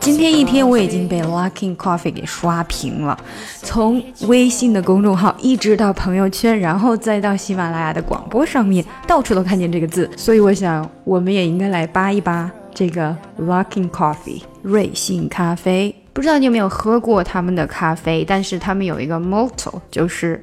[0.00, 3.18] 今天一天我已经被 Luckin Coffee 给刷屏了，
[3.62, 15.94] 从微信的公众号一直到朋友圈，然后再到喜马拉雅的广播上面，到处都看见这个字，所以我想我们也应该来扒一扒这个 Luckin Coffee 瑞幸咖啡。
[16.12, 20.42] 不知道你有没有喝过他们的咖啡，但是他们有一个 motto，就是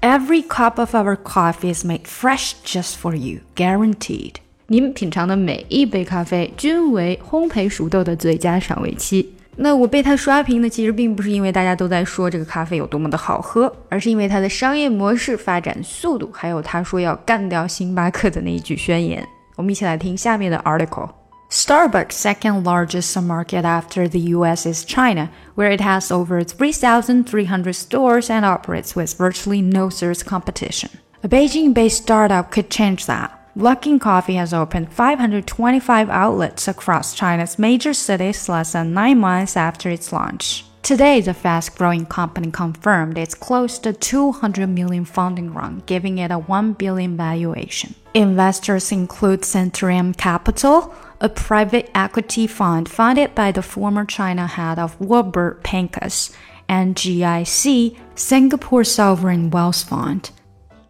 [0.00, 4.34] Every cup of our coffee is made fresh just for you, guaranteed。
[4.67, 9.33] 您品尝的每一杯咖啡均为烘焙熟豆的最佳赏味期。
[9.55, 19.23] 那我被他刷屏呢，其实并不是因为大家都在说这个咖啡有多么的好喝，而是因为它的商业模式发展速度，还有他说要干掉星巴克的那一句宣言。
[19.55, 28.31] 我们一起来听下面的 article。Starbucks' second largest market after the US is China, where it has over 3,300 stores
[28.31, 30.89] and operates with virtually no serious competition.
[31.21, 33.29] A Beijing based startup could change that.
[33.58, 39.90] Luckin Coffee has opened 525 outlets across China's major cities less than nine months after
[39.90, 40.64] its launch.
[40.84, 46.30] Today, the fast growing company confirmed it's close to 200 million funding run, giving it
[46.30, 47.96] a 1 billion valuation.
[48.14, 54.98] Investors include Centurium Capital, a private equity fund funded by the former China head of
[55.00, 56.30] Warburg Pincus,
[56.68, 60.30] and GIC, Singapore Sovereign Wealth Fund.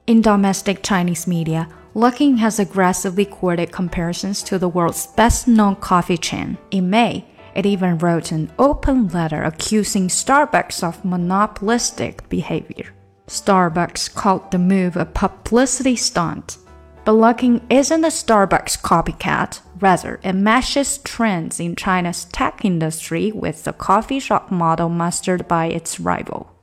[0.06, 6.18] In domestic Chinese media, Luckin has aggressively courted comparisons to the world's best known coffee
[6.18, 6.58] chain.
[6.70, 12.94] In May, it even wrote an open letter accusing Starbucks of monopolistic behavior.
[13.26, 16.58] Starbucks called the move a publicity stunt.
[17.04, 23.64] But Luckin isn't a Starbucks copycat, rather, it matches trends in China's tech industry with
[23.64, 26.54] the coffee shop model mastered by its rival.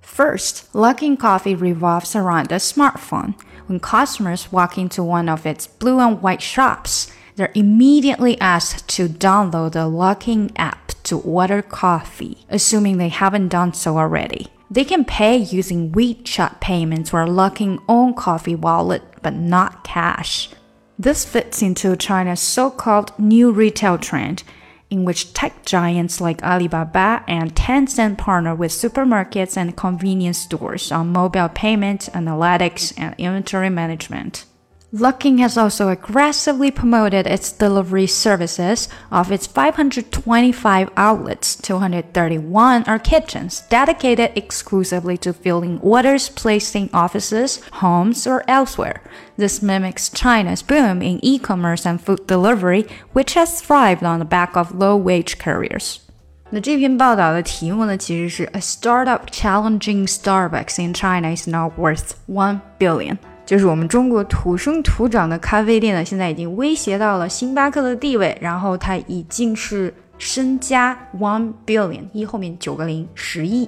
[0.00, 3.34] First, Luckin Coffee revolves around a smartphone.
[3.68, 9.08] When customers walk into one of its blue and white shops, they're immediately asked to
[9.08, 14.46] download the Luckin app to order coffee, assuming they haven't done so already.
[14.70, 20.48] They can pay using WeChat payments or Luckin own coffee wallet, but not cash.
[20.98, 24.44] This fits into China's so-called new retail trend
[24.90, 31.12] in which tech giants like Alibaba and Tencent partner with supermarkets and convenience stores on
[31.12, 34.44] mobile payment, analytics, and inventory management.
[34.93, 38.87] Luckin has also aggressively promoted its delivery services.
[39.11, 47.59] Of its 525 outlets, 231 are kitchens dedicated exclusively to filling orders placed in offices,
[47.81, 49.01] homes, or elsewhere.
[49.35, 54.25] This mimics China's boom in e commerce and food delivery, which has thrived on the
[54.25, 56.01] back of low wage careers.
[56.51, 63.17] 那这篇报道的题目呢，其实是 A startup challenging Starbucks in China is now worth one billion。
[63.48, 73.66] 就是我们中国土生土长的咖啡店呢，现在已经威胁到了星巴克的地位，然后它已经是身家 one billion，一后面九个零，十亿。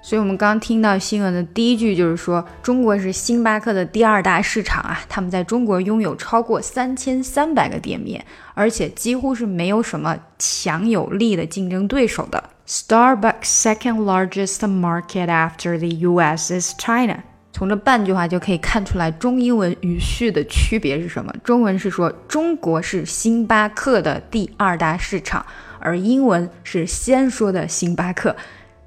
[0.00, 12.42] 所以，我们刚听到新闻的第一句就是说，中国是星巴克的第二大市场啊，他们在中国拥有超过三千三百个店面，而且几乎是没有什么强有力的竞争对手的。
[12.66, 16.58] Starbucks' second largest market after the U.S.
[16.58, 17.18] is China.
[17.52, 21.32] 从这半句话就可以看出来中英文语序的区别是什么。
[21.42, 25.44] 中文是说中国是星巴克的第二大市场，
[25.78, 28.34] 而英文是先说的星巴克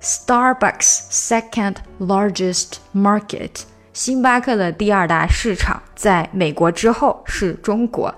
[0.01, 3.51] ，Starbucks second largest market，
[3.91, 8.13] 星巴克的第二大市场在美国之后是中国。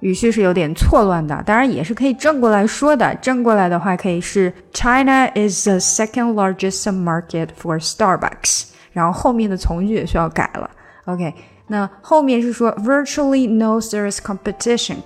[0.00, 3.14] 语序是有点错乱的，当然也是可以正过来说的。
[3.16, 8.75] 正过来的话可以是 China is the second largest market for Starbucks。
[8.96, 10.70] 然后后面的从句也需要改了。
[11.04, 11.34] OK，
[11.66, 14.96] 那后面是说 virtually no serious competition。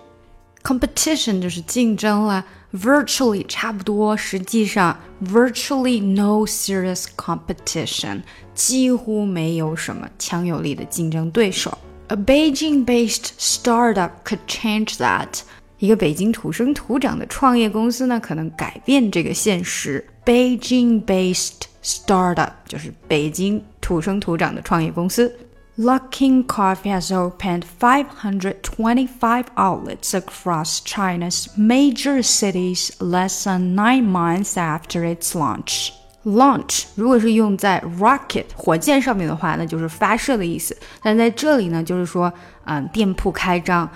[0.62, 8.20] competition 就是竞争了，virtually 差不多，实际上 virtually no serious competition，
[8.54, 11.76] 几乎没有什么强有力的竞争对手。
[12.06, 15.40] A Beijing-based startup could change that。
[15.78, 20.06] 一个北京土生土长的创业公司呢，可能改变这个现实。
[20.24, 25.34] Beijing-based startup 就是北京土生土长的创业公司。
[25.78, 35.32] Luckin Coffee has opened 525 outlets across China's major cities less than nine months after its
[35.34, 35.90] launch.
[36.24, 40.76] Launch 如果是用在 rocket 火箭上面的话，那就是发射的意思。
[41.02, 42.30] 但在这里呢，就是说，
[42.66, 43.88] 嗯，店铺开张。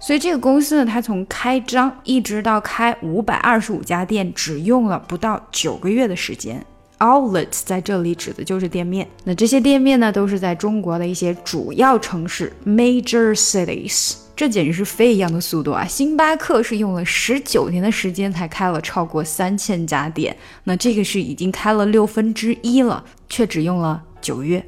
[0.00, 6.64] 所以这个公司呢，它从开张一直到开五百二十五家店，只用了不到九个月的时间。
[6.99, 9.07] Outlets 在这里指的就是店面。
[9.25, 14.15] 那这些店面呢，都是在中国的一些主要城市 （major cities）。
[14.35, 15.85] 这简直是飞一样的速度啊！
[15.85, 24.65] 星巴克是用了十九年的时间才开了超过三千家店，那这个是已经开了六分之一了，却只用了九月。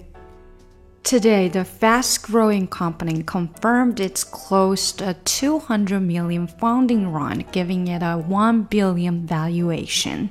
[1.03, 8.17] Today, the fast-growing company confirmed it's closed a 200 million funding round, giving it a
[8.17, 10.29] 1 billion valuation.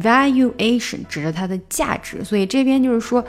[0.00, 3.24] Valuation 指着它的价值，所以这边就是说，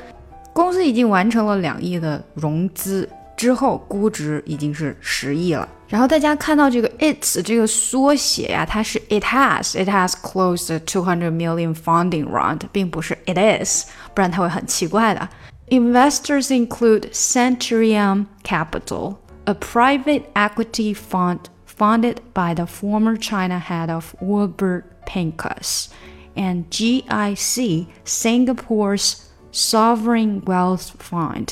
[0.53, 3.07] 公司已经完成了两亿的融资
[3.37, 5.67] 之后，估值已经是十亿了。
[5.87, 15.29] 然后大家看到这个 its 这个缩写呀，它是 it has it has closed a 200 million funding round，并不是 it is，不然它会很奇怪的。
[15.69, 24.83] Investors include Centurium Capital, a private equity fund funded by the former China head of Wilbur
[25.05, 25.87] Pincus,
[26.34, 29.16] And GIC, Singapore's
[29.52, 31.48] sovereign wealth fund.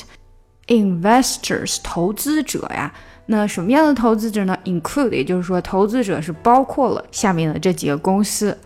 [0.67, 2.93] Investors 投资者呀，
[3.25, 8.57] 那什么样的投资者呢？Include，也就是说，投资者是包括了下面的这几个公司。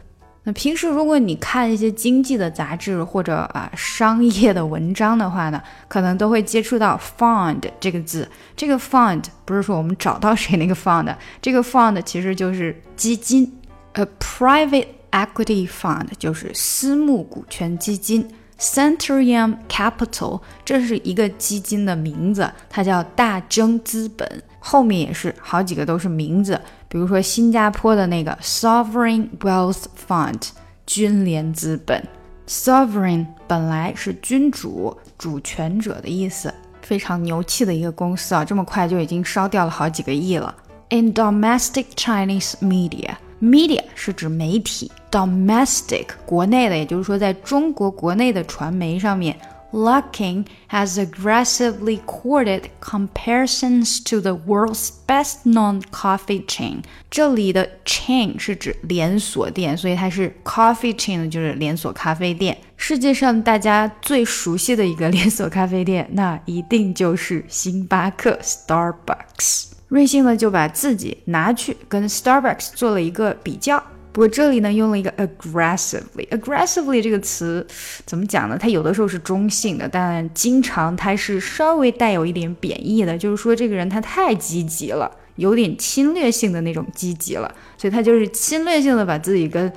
[0.43, 8.29] 那平时如果你看一些经济的杂志或者啊商业的文章的话呢，可能都会接触到 fund 这个字。
[8.55, 11.11] 这个 fund 不是说我们找到谁那个 fund，
[11.41, 13.51] 这个 fund 其实就是基金。
[13.93, 18.27] A private equity fund 就是私募股权基金。
[18.57, 24.43] Centurium Capital 这是一个基金的名字，它叫大增资本。
[24.59, 26.59] 后面也是好几个都是名字。
[26.87, 30.41] 比如说新加坡的那个 Sovereign Wealth Fund
[30.85, 32.07] 君联资本
[32.47, 40.55] ，Sovereign 本来是君主、主权者的意思，非常牛气的一个公司啊，这么快就已经烧掉了好几个亿了。
[40.89, 49.37] In domestic Chinese media Media 是指媒体，domestic 国内的，也就是说在中国国内的传媒上面。
[49.71, 56.77] Luckin has aggressively courted comparisons to the world's best-known coffee chain。
[57.11, 62.57] 这里的 chain 是指连锁店，所以它是 coffee chain 就是连锁咖啡店。
[62.77, 69.74] 世界上大家最熟悉的一个连锁咖啡店，那一定就是星巴克 （Starbucks）。
[69.87, 73.81] 瑞幸呢就把自己拿去跟 Starbucks 做了一个比较。
[74.11, 77.67] 不过这里呢用了一个 aggressively，aggressively 这个词
[78.05, 78.57] 怎么讲呢？
[78.57, 89.69] 它有的时候是中性的，但经常它是稍微带有一点贬义的，就是说这个人他太积极了，有点侵略性的那种积极了，所以他就是侵略性的把自己跟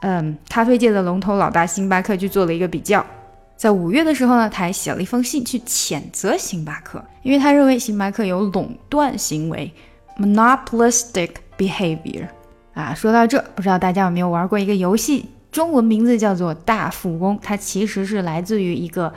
[0.00, 3.06] 嗯咖啡界的龙头老大星巴克去做了一个比较。
[3.56, 9.72] 在五月的时候呢，他还写了一封信去谴责星巴克，因为他认为星巴克有垄断行为
[10.20, 12.28] ，monopolistic behavior。
[12.74, 19.12] 啊，说到这，不知道大家有没有玩过一个游戏，中文名字叫做《大富翁》，它其实是来自于一个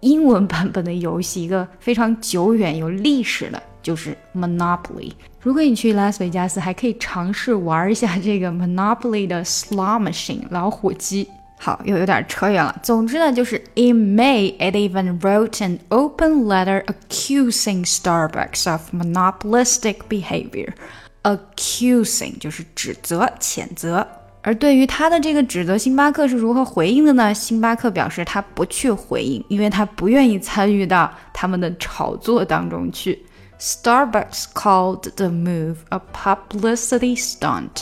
[0.00, 5.12] 英文版本的游戏，一个非常久远有历史的，就是 Monopoly。
[5.40, 11.28] 如果你去拉斯维加斯，还可以尝试玩一下这个 Monopoly 的 Slot Machine 老虎机。
[11.61, 12.75] 好，又有点扯远了。
[12.83, 20.73] 总之呢，就是 In May, it even wrote an open letter accusing Starbucks of monopolistic behavior.
[21.23, 24.07] Accusing 就是指责、谴责，
[24.43, 27.33] 而对于他的这个指责，星巴克是如何回应的呢？
[27.33, 33.25] 星巴克表示他不去回应，因为他不愿意参与到他们的炒作当中去。
[33.59, 37.81] Starbucks called the move a publicity stunt.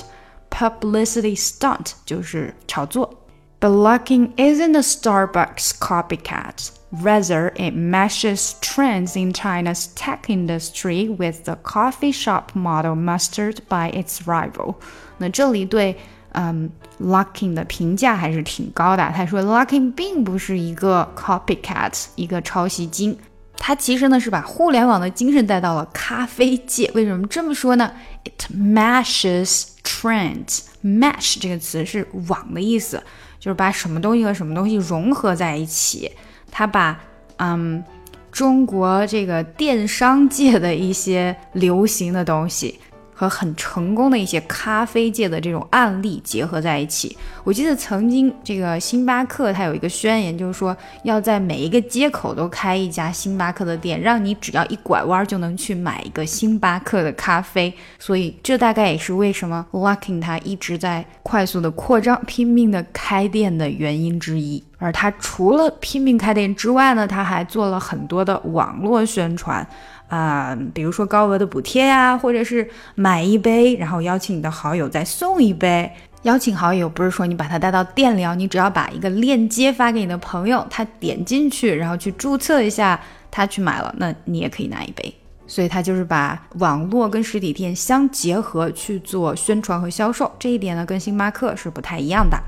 [0.50, 3.14] Publicity stunt 就是炒作。
[3.60, 6.72] But Luckin isn't a Starbucks copycat.
[6.92, 13.92] Rather, it meshes trends in China's tech industry with the coffee shop model mastered by
[13.92, 14.76] its rival。
[15.18, 15.98] 那这里对
[16.34, 16.70] 嗯
[17.02, 19.12] Luckin 的评价还是挺高的。
[19.16, 23.18] 他说 Luckin 并不是一个 copycat，一个抄袭精。
[23.58, 26.92] 他其实呢是把互联网的精神带到了咖啡界。
[26.94, 27.92] 为什么这么说呢？
[28.26, 33.02] It meshes trends。Mesh 这个词是网的意思，
[33.41, 36.13] 就是把什么东西和什么东西融合在一起。
[36.53, 37.01] 他把
[37.39, 37.83] 嗯
[38.31, 42.79] 中国这个电商界的一些流行的东西
[43.21, 47.15] 和很成功的一些咖啡界的这种案例结合在一起。
[47.45, 50.75] 我记得曾经这个星巴克它有一个宣言，就是说
[51.05, 57.71] 要在每一个街口都开一家星巴克的店，让你只要一拐弯就能去买一个星巴克的咖啡。
[57.99, 64.65] 所以这大概也是为什么 Luckin 它一直在快速的扩张、拼命的开店的原因之一。
[64.79, 69.67] 而他除了拼命开店之外呢，他还做了很多的网络宣传，
[70.11, 75.91] 啊，比如说高额的补贴呀，或者是买一杯，然后邀请你的好友再送一杯。
[76.25, 83.01] 邀请好友不是说你把他带到店里，你只要把一个链接发给你的朋友，他点进去，然后去注册一下，
[83.31, 85.15] 他去买了，那你也可以拿一杯。
[85.47, 92.39] 所以它就是把网络跟实体店相结合去做宣传和销售，这一点呢跟星巴克是不太一样的。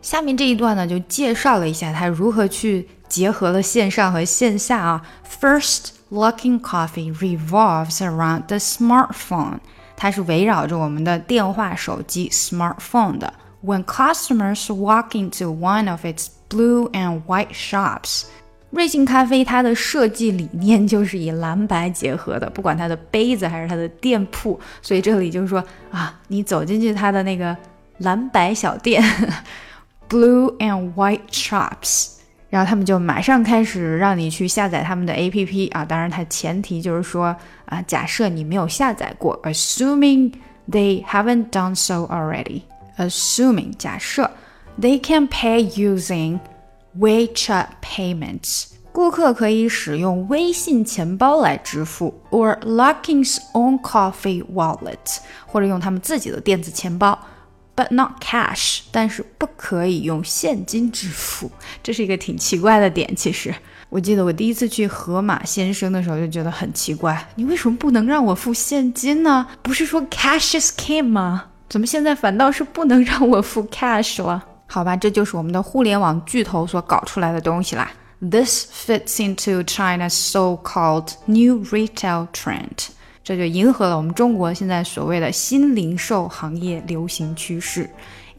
[0.00, 5.04] 下面这一段呢就介绍了一下它如何去结合了线上和线下啊。
[5.40, 9.59] First, Luckin Coffee revolves around the smartphone，
[9.95, 13.33] 它是围绕着我们的电话手机 smartphone 的。
[13.63, 18.23] When customers walk into one of its blue and white shops。
[18.71, 27.57] 瑞幸咖啡它的设计理念就是以蓝白结合的，不管它的杯子还是它的店铺，所以这里就是说啊，你走进去它的那个
[27.97, 29.03] 蓝白小店，
[30.07, 32.12] blue and white shops，
[32.53, 37.35] 然后他们就马上开始让你去下载他们的 APP 啊，当然它前提就是说
[37.65, 40.33] 啊，假设你没有下载过，assuming
[40.69, 44.31] they haven't done so already，assuming 假设
[44.81, 46.39] they can pay using
[46.97, 57.17] WeChat payments，顾客可以使用微信钱包来支付，or Luckin's own coffee wallet，或者用他们自己的电子钱包
[57.74, 61.50] ，but not cash，但是不可以用现金支付，
[61.82, 63.14] 这是一个挺奇怪的点。
[63.16, 63.54] 其实，
[63.88, 69.46] 我记得我第一次去盒马先生的时候就觉得很奇怪，你为什么不能让我付现金呢？
[69.62, 71.46] 不是说 cash is king 吗？
[71.68, 74.44] 怎么现在反倒是不能让我付 cash 了？
[74.66, 77.90] 好吧，这就是我们的互联网巨头所搞出来的东西啦。
[78.20, 82.88] This fits into China's so-called new retail trend，
[83.23, 87.89] 这就迎合了我们中国现在所谓的新零售行业流行趋势。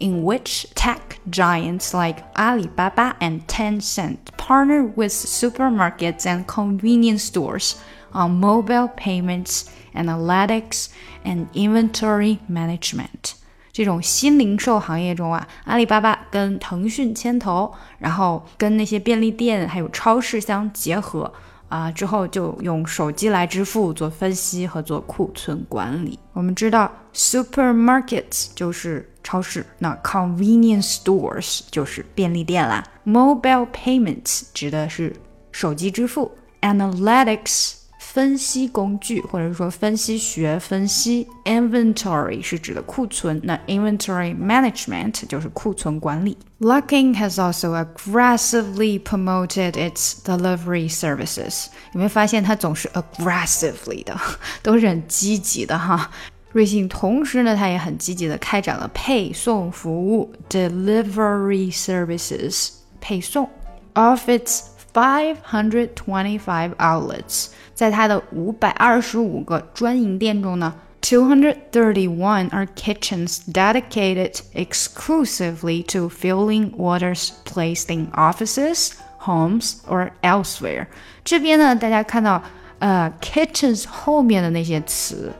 [0.02, 0.98] In which tech
[1.30, 7.74] giants like Alibaba and Tencent partner with supermarkets and convenience stores
[8.12, 10.86] on mobile payments, analytics,
[11.22, 13.34] and inventory management.
[13.72, 21.30] 这种新零售行业中啊，阿里巴巴跟腾讯牵头，然后跟那些便利店还有超市相结合
[21.75, 26.17] 啊，之后就用手机来支付、做分析和做库存管理。
[26.31, 32.81] 我们知道，supermarkets 就是超市，那 convenience stores 就是便利店啦。
[33.05, 35.13] Mobile payments 指的是
[35.51, 37.84] 手机支付，analytics。
[38.14, 46.36] 分析工具，或者说分析学分析，inventory 是指的库存，那 inventory management 就是库存管理。
[46.60, 51.66] Luckin has also aggressively promoted its delivery services。
[51.92, 54.18] 有没有发现它总是 aggressively 的，
[54.62, 56.10] 都是很积极的哈？
[56.52, 62.70] 瑞幸同时呢，它也很积极的开展了配送服务 delivery services
[63.00, 63.48] 配送
[63.92, 64.62] of its
[64.94, 67.48] five hundred twenty-five outlets。
[67.74, 80.86] 在它的五百二十五个专营店中呢，two hundred thirty-one are kitchens dedicated exclusively to filling orders placed in offices, homes or elsewhere。
[81.24, 82.42] 这边呢，大家看到，
[82.80, 85.32] 呃，kitchens 后面的那些词，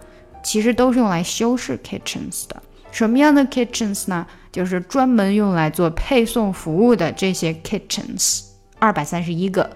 [0.43, 2.63] 其实都是用来修饰 kitchens 的。
[2.91, 4.27] 什么样的 kitchens 呢？
[4.51, 8.43] 就是专门用来做配送服务的这些 kitchens，
[8.80, 9.70] 二百三十一个。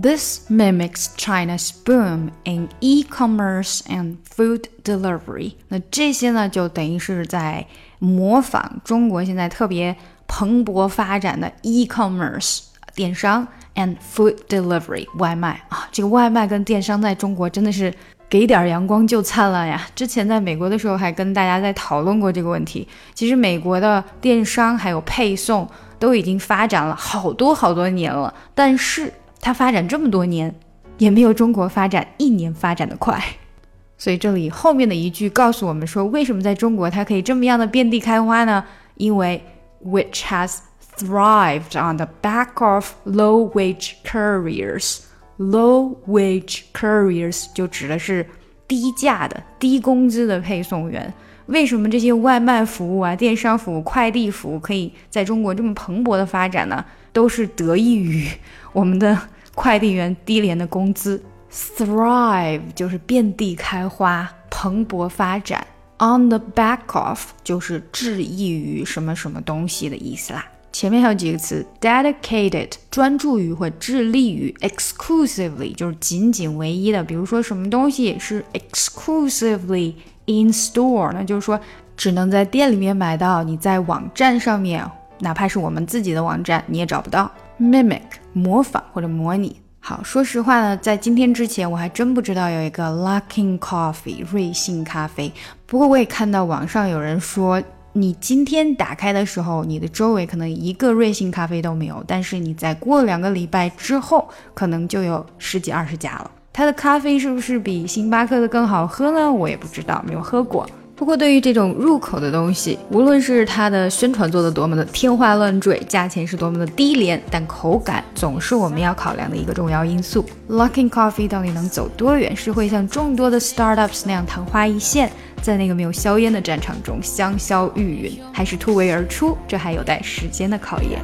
[0.00, 5.54] This mimics China's boom in e-commerce and food delivery。
[5.68, 7.66] 那这些呢，就等于是在
[7.98, 9.96] 模仿中国现在特别
[10.28, 12.60] 蓬勃发展的 e-commerce
[12.94, 15.88] 电商 and food delivery 外卖啊。
[15.90, 17.92] 这个外卖跟电商在中国真的是
[18.28, 19.84] 给点阳光就灿烂呀。
[19.96, 22.86] 之前在美国的时候还跟大家在讨论过这个问题。
[23.14, 29.12] 其实美国的电商还有配送都已经发展了好多好多年了，但是。
[29.40, 30.52] 它发展这么多年，
[30.98, 33.22] 也没有中国发展一年发展的快。
[33.96, 38.64] 所以这里后面的一句告诉我们说，为什么在中国它可以这么样的遍地开花呢？
[38.96, 39.40] 因为
[39.84, 40.56] which has
[40.96, 45.02] thrived on the back of low wage couriers。
[45.38, 48.26] low wage couriers 就指的是
[48.66, 51.14] 低价的、低工资的配送员。
[51.48, 56.84] 为什么这些外卖服务啊、电商服务、快递服务可以在中国这么蓬勃的发展呢？
[57.12, 58.26] 都是得益于
[58.72, 59.18] 我们的
[59.54, 61.22] 快递员低廉的工资。
[61.50, 65.66] Thrive 就是遍地开花、蓬勃发展。
[65.98, 70.46] On the back of 就是致益于什么什么东西的意思啦。
[70.70, 77.02] 前面还有几个词：dedicated 专注于或致力于；exclusively 就是仅仅唯一的。
[77.02, 79.94] 比如说什么东西是 exclusively
[80.28, 81.58] in store，那就是说
[81.96, 84.88] 只能在店里面买到，你在网站上面。
[85.20, 87.28] 哪怕是我们自己的网站，你也找不到。
[87.58, 89.60] Mimic 模仿或者模拟。
[89.80, 95.32] 好，说实话呢，在今天之前，我还真不知道有一个 Luckin Coffee 瑞幸咖啡。
[95.66, 97.60] 不过我也看到网上有人说，
[97.94, 106.30] 你今天打开的时候，你的周围可能一个瑞幸咖啡都没有，但是你在过两个礼拜之后，可能就有十几二十家了。
[106.58, 109.32] 它的咖啡是不是比星巴克的更好喝呢？
[109.32, 110.68] 我也不知道，没有喝过。
[110.96, 120.24] 不过对于这种入口的东西，无论是它的宣传做的多么的天花乱坠，价钱是多么的低廉，但口感总是我们要考量的一个重要因素。
[120.50, 122.34] lucking Coffee 到底能走多远？
[122.34, 125.08] 是会像众多的 startups 那样昙花一现，
[125.40, 129.38] 在那个没有硝烟的战场中香消玉殒，还是突围而出？
[129.46, 131.00] 这还有待时间的考验。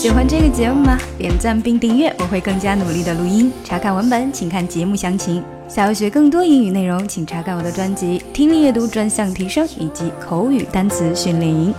[0.00, 0.98] 喜欢这个节目吗？
[1.18, 3.52] 点赞并订阅，我会更加努力的录音。
[3.62, 5.44] 查看文本，请看节目详情。
[5.68, 11.74] 想要学更多英语内容，请查看我的专辑《听力阅读专项提升》以及口语单词训练营。